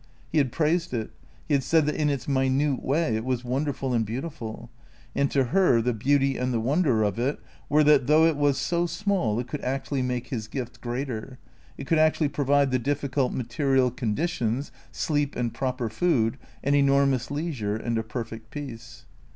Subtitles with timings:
[0.31, 1.11] He had praised it;
[1.47, 4.71] he had said that in its minute way it was wonderful and beautiful;
[5.13, 7.39] and to her the beauty and the wonder of it
[7.69, 11.37] were that, though it was so small, it could actually make his gift greater.
[11.77, 17.75] It could actually provide the difficult material conditions, sleep and proper food, an enormous leisure
[17.75, 19.05] and a perfect peace.